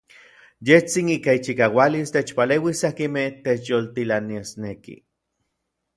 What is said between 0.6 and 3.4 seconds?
Yejtsin ika ichikaualis techpaleuis akinmej